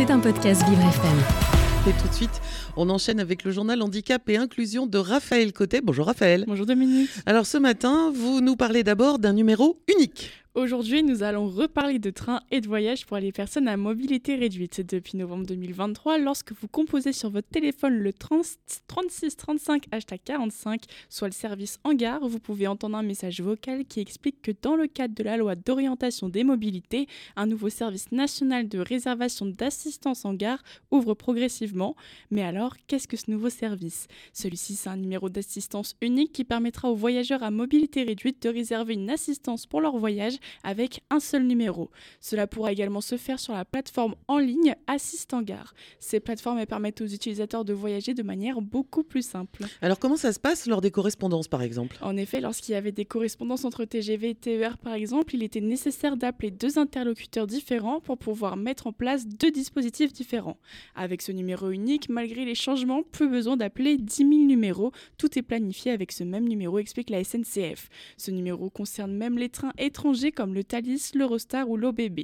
C'est 0.00 0.10
un 0.10 0.18
podcast 0.18 0.66
Vivre 0.66 0.80
FM. 0.80 1.90
Et 1.90 1.92
tout 2.00 2.08
de 2.08 2.14
suite, 2.14 2.40
on 2.74 2.88
enchaîne 2.88 3.20
avec 3.20 3.44
le 3.44 3.50
journal 3.50 3.82
Handicap 3.82 4.26
et 4.30 4.38
Inclusion 4.38 4.86
de 4.86 4.96
Raphaël 4.96 5.52
Côté. 5.52 5.82
Bonjour 5.82 6.06
Raphaël. 6.06 6.46
Bonjour 6.48 6.64
Dominique. 6.64 7.10
Alors 7.26 7.44
ce 7.44 7.58
matin, 7.58 8.10
vous 8.10 8.40
nous 8.40 8.56
parlez 8.56 8.82
d'abord 8.82 9.18
d'un 9.18 9.34
numéro 9.34 9.78
unique. 9.94 10.30
Aujourd'hui, 10.56 11.04
nous 11.04 11.22
allons 11.22 11.46
reparler 11.46 12.00
de 12.00 12.10
trains 12.10 12.40
et 12.50 12.60
de 12.60 12.66
voyages 12.66 13.06
pour 13.06 13.16
les 13.18 13.30
personnes 13.30 13.68
à 13.68 13.76
mobilité 13.76 14.34
réduite. 14.34 14.80
Depuis 14.80 15.16
novembre 15.16 15.46
2023, 15.46 16.18
lorsque 16.18 16.50
vous 16.52 16.66
composez 16.66 17.12
sur 17.12 17.30
votre 17.30 17.48
téléphone 17.48 17.96
le 17.96 18.12
3635 18.12 19.84
hashtag 19.92 20.18
45, 20.24 20.82
soit 21.08 21.28
le 21.28 21.32
service 21.32 21.78
en 21.84 21.94
gare, 21.94 22.26
vous 22.26 22.40
pouvez 22.40 22.66
entendre 22.66 22.96
un 22.96 23.04
message 23.04 23.40
vocal 23.40 23.84
qui 23.84 24.00
explique 24.00 24.42
que 24.42 24.50
dans 24.60 24.74
le 24.74 24.88
cadre 24.88 25.14
de 25.14 25.22
la 25.22 25.36
loi 25.36 25.54
d'orientation 25.54 26.28
des 26.28 26.42
mobilités, 26.42 27.06
un 27.36 27.46
nouveau 27.46 27.68
service 27.68 28.10
national 28.10 28.68
de 28.68 28.80
réservation 28.80 29.46
d'assistance 29.46 30.24
en 30.24 30.34
gare 30.34 30.64
ouvre 30.90 31.14
progressivement. 31.14 31.94
Mais 32.32 32.42
alors, 32.42 32.74
qu'est-ce 32.88 33.06
que 33.06 33.16
ce 33.16 33.30
nouveau 33.30 33.50
service? 33.50 34.08
Celui-ci, 34.32 34.74
c'est 34.74 34.88
un 34.88 34.96
numéro 34.96 35.28
d'assistance 35.28 35.94
unique 36.00 36.32
qui 36.32 36.42
permettra 36.42 36.90
aux 36.90 36.96
voyageurs 36.96 37.44
à 37.44 37.52
mobilité 37.52 38.02
réduite 38.02 38.42
de 38.42 38.48
réserver 38.48 38.94
une 38.94 39.10
assistance 39.10 39.66
pour 39.66 39.80
leur 39.80 39.96
voyage 39.96 40.39
avec 40.62 41.02
un 41.10 41.20
seul 41.20 41.44
numéro. 41.44 41.90
Cela 42.20 42.46
pourra 42.46 42.72
également 42.72 43.00
se 43.00 43.16
faire 43.16 43.38
sur 43.38 43.52
la 43.52 43.64
plateforme 43.64 44.14
en 44.28 44.38
ligne 44.38 44.74
Assistant 44.86 45.42
Gare. 45.42 45.74
Ces 45.98 46.20
plateformes 46.20 46.64
permettent 46.66 47.00
aux 47.00 47.06
utilisateurs 47.06 47.64
de 47.64 47.72
voyager 47.72 48.14
de 48.14 48.22
manière 48.22 48.60
beaucoup 48.60 49.02
plus 49.02 49.22
simple. 49.22 49.64
Alors 49.82 49.98
comment 49.98 50.16
ça 50.16 50.32
se 50.32 50.40
passe 50.40 50.66
lors 50.66 50.80
des 50.80 50.90
correspondances 50.90 51.48
par 51.48 51.62
exemple? 51.62 51.98
En 52.02 52.16
effet, 52.16 52.40
lorsqu'il 52.40 52.72
y 52.72 52.76
avait 52.76 52.92
des 52.92 53.04
correspondances 53.04 53.64
entre 53.64 53.84
TGV 53.84 54.30
et 54.30 54.34
TER 54.34 54.78
par 54.78 54.94
exemple, 54.94 55.34
il 55.34 55.42
était 55.42 55.60
nécessaire 55.60 56.16
d'appeler 56.16 56.50
deux 56.50 56.78
interlocuteurs 56.78 57.46
différents 57.46 58.00
pour 58.00 58.18
pouvoir 58.18 58.56
mettre 58.56 58.86
en 58.86 58.92
place 58.92 59.26
deux 59.26 59.50
dispositifs 59.50 60.12
différents. 60.12 60.58
Avec 60.94 61.22
ce 61.22 61.32
numéro 61.32 61.70
unique, 61.70 62.08
malgré 62.08 62.44
les 62.44 62.54
changements, 62.54 63.02
plus 63.02 63.28
besoin 63.28 63.56
d'appeler 63.56 63.96
10 63.96 64.16
000 64.16 64.30
numéros. 64.44 64.92
Tout 65.18 65.38
est 65.38 65.42
planifié 65.42 65.92
avec 65.92 66.12
ce 66.12 66.24
même 66.24 66.48
numéro, 66.48 66.78
explique 66.78 67.10
la 67.10 67.22
SNCF. 67.24 67.88
Ce 68.16 68.30
numéro 68.30 68.70
concerne 68.70 69.12
même 69.12 69.38
les 69.38 69.48
trains 69.48 69.72
étrangers 69.78 70.29
comme 70.32 70.54
le 70.54 70.64
Thalys, 70.64 71.12
l'Eurostar 71.14 71.68
ou 71.68 71.76
l'OBB. 71.76 72.20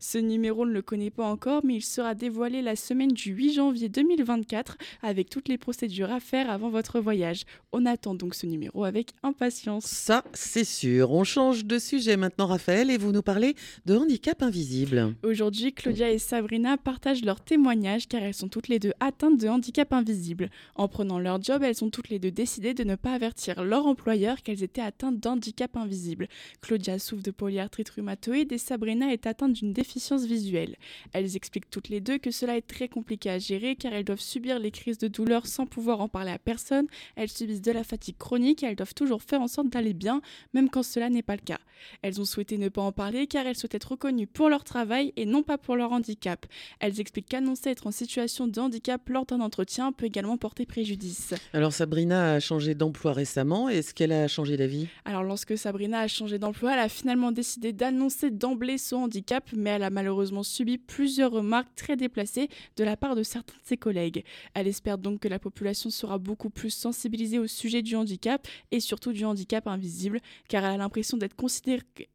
Ce 0.00 0.18
numéro 0.18 0.66
ne 0.66 0.72
le 0.72 0.82
connaît 0.82 1.10
pas 1.10 1.26
encore, 1.26 1.64
mais 1.64 1.76
il 1.76 1.82
sera 1.82 2.14
dévoilé 2.14 2.62
la 2.62 2.76
semaine 2.76 3.12
du 3.12 3.32
8 3.32 3.54
janvier 3.54 3.88
2024 3.88 4.76
avec 5.02 5.30
toutes 5.30 5.48
les 5.48 5.58
procédures 5.58 6.12
à 6.12 6.20
faire 6.20 6.50
avant 6.50 6.70
votre 6.70 7.00
voyage. 7.00 7.44
On 7.72 7.86
attend 7.86 8.14
donc 8.14 8.34
ce 8.34 8.46
numéro 8.46 8.84
avec 8.84 9.12
impatience. 9.22 9.84
Ça, 9.84 10.24
c'est 10.32 10.64
sûr. 10.64 11.10
On 11.12 11.24
change 11.24 11.64
de 11.64 11.78
sujet 11.78 12.16
maintenant, 12.16 12.46
Raphaël, 12.46 12.90
et 12.90 12.98
vous 12.98 13.12
nous 13.12 13.22
parlez 13.22 13.54
de 13.86 13.96
handicap 13.96 14.42
invisible. 14.42 15.14
Aujourd'hui, 15.22 15.72
Claudia 15.72 16.10
et 16.10 16.18
Sabrina 16.18 16.76
partagent 16.76 17.24
leur 17.24 17.40
témoignage 17.40 18.08
car 18.08 18.22
elles 18.22 18.34
sont 18.34 18.48
toutes 18.48 18.68
les 18.68 18.78
deux 18.78 18.92
atteintes 19.00 19.38
de 19.38 19.48
handicap 19.48 19.92
invisible. 19.92 20.50
En 20.74 20.88
prenant 20.88 21.18
leur 21.18 21.42
job, 21.42 21.62
elles 21.62 21.84
ont 21.84 21.90
toutes 21.90 22.08
les 22.08 22.18
deux 22.18 22.30
décidé 22.30 22.74
de 22.74 22.84
ne 22.84 22.94
pas 22.94 23.12
avertir 23.12 23.64
leur 23.64 23.86
employeur 23.86 24.42
qu'elles 24.42 24.62
étaient 24.62 24.80
atteintes 24.80 25.18
d'handicap 25.18 25.76
invisible. 25.76 26.28
Claudia 26.60 26.98
souffre 26.98 27.22
de 27.22 27.30
polyarthrite 27.34 27.90
rhumatoïde 27.90 28.52
et 28.52 28.58
Sabrina 28.58 29.12
est 29.12 29.26
atteinte 29.26 29.52
d'une 29.52 29.72
déficience 29.72 30.24
visuelle. 30.24 30.76
Elles 31.12 31.36
expliquent 31.36 31.70
toutes 31.70 31.88
les 31.88 32.00
deux 32.00 32.18
que 32.18 32.30
cela 32.30 32.56
est 32.56 32.66
très 32.66 32.88
compliqué 32.88 33.30
à 33.30 33.38
gérer 33.38 33.76
car 33.76 33.92
elles 33.92 34.04
doivent 34.04 34.20
subir 34.20 34.58
les 34.58 34.70
crises 34.70 34.98
de 34.98 35.08
douleur 35.08 35.46
sans 35.46 35.66
pouvoir 35.66 36.00
en 36.00 36.08
parler 36.08 36.30
à 36.30 36.38
personne, 36.38 36.86
elles 37.16 37.30
subissent 37.30 37.62
de 37.62 37.72
la 37.72 37.84
fatigue 37.84 38.16
chronique 38.16 38.62
et 38.62 38.66
elles 38.66 38.76
doivent 38.76 38.94
toujours 38.94 39.22
faire 39.22 39.40
en 39.40 39.48
sorte 39.48 39.68
d'aller 39.68 39.94
bien, 39.94 40.22
même 40.52 40.70
quand 40.70 40.82
cela 40.82 41.10
n'est 41.10 41.22
pas 41.22 41.36
le 41.36 41.42
cas. 41.42 41.60
Elles 42.02 42.20
ont 42.20 42.24
souhaité 42.24 42.58
ne 42.58 42.68
pas 42.68 42.82
en 42.82 42.92
parler 42.92 43.26
car 43.26 43.46
elles 43.46 43.56
souhaitent 43.56 43.74
être 43.74 43.92
reconnues 43.92 44.26
pour 44.26 44.48
leur 44.48 44.64
travail 44.64 45.12
et 45.16 45.26
non 45.26 45.42
pas 45.42 45.58
pour 45.58 45.76
leur 45.76 45.92
handicap. 45.92 46.46
Elles 46.80 47.00
expliquent 47.00 47.28
qu'annoncer 47.28 47.70
être 47.70 47.86
en 47.86 47.90
situation 47.90 48.46
de 48.46 48.60
handicap 48.60 49.08
lors 49.08 49.26
d'un 49.26 49.40
entretien 49.40 49.92
peut 49.92 50.06
également 50.06 50.36
porter 50.36 50.66
préjudice. 50.66 51.34
Alors 51.52 51.72
Sabrina 51.72 52.34
a 52.34 52.40
changé 52.40 52.74
d'emploi 52.74 53.12
récemment, 53.12 53.68
est-ce 53.68 53.94
qu'elle 53.94 54.12
a 54.12 54.28
changé 54.28 54.56
d'avis? 54.56 54.86
Alors 55.04 55.22
lorsque 55.22 55.56
Sabrina 55.58 56.00
a 56.00 56.08
changé 56.08 56.38
d'emploi, 56.38 56.74
elle 56.74 56.78
a 56.78 56.88
finalement 56.88 57.32
décidé 57.32 57.72
d'annoncer 57.72 58.30
d'emblée 58.30 58.78
son 58.78 58.96
handicap, 58.96 59.50
mais 59.56 59.70
elle 59.70 59.82
a 59.82 59.90
malheureusement 59.90 60.42
subi 60.42 60.78
plusieurs 60.78 61.32
remarques 61.32 61.74
très 61.74 61.96
déplacées 61.96 62.48
de 62.76 62.84
la 62.84 62.96
part 62.96 63.16
de 63.16 63.22
certains 63.22 63.54
de 63.54 63.66
ses 63.66 63.76
collègues. 63.76 64.24
Elle 64.54 64.68
espère 64.68 64.98
donc 64.98 65.20
que 65.20 65.28
la 65.28 65.38
population 65.38 65.90
sera 65.90 66.18
beaucoup 66.18 66.50
plus 66.50 66.70
sensibilisée 66.70 67.38
au 67.38 67.46
sujet 67.46 67.82
du 67.82 67.96
handicap 67.96 68.46
et 68.70 68.80
surtout 68.80 69.12
du 69.12 69.24
handicap 69.24 69.66
invisible, 69.66 70.20
car 70.48 70.64
elle 70.64 70.74
a 70.74 70.76
l'impression 70.76 71.16
d'être 71.16 71.34
considérée 71.34 71.63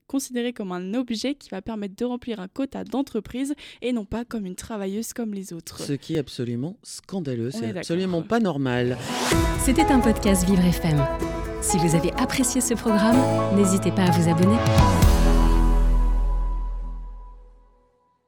considérée 0.08 0.54
comme 0.54 0.72
un 0.72 0.94
objet 0.94 1.36
qui 1.36 1.50
va 1.50 1.62
permettre 1.62 1.96
de 1.96 2.06
remplir 2.06 2.40
un 2.40 2.48
quota 2.48 2.84
d'entreprise 2.84 3.54
et 3.82 3.94
non 3.94 4.06
pas 4.06 4.26
comme 4.26 4.46
une 4.46 4.56
travailleuse 4.56 5.14
comme 5.14 5.34
les 5.34 5.54
autres. 5.54 5.82
Ce 5.82 5.94
qui 5.94 6.16
est 6.16 6.20
absolument 6.20 6.78
scandaleux, 6.84 7.52
c'est 7.52 7.78
absolument 7.78 8.22
pas 8.22 8.40
normal. 8.40 8.98
C'était 9.60 9.86
un 9.86 10.00
podcast 10.00 10.46
Vivre 10.46 10.66
FM. 10.66 11.06
Si 11.62 11.78
vous 11.78 11.96
avez 11.96 12.12
apprécié 12.14 12.62
ce 12.62 12.74
programme, 12.74 13.18
n'hésitez 13.56 13.92
pas 13.92 14.04
à 14.04 14.12
vous 14.12 14.30
abonner. 14.30 14.58